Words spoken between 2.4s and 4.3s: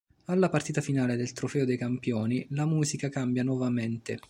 la musica cambia nuovamente.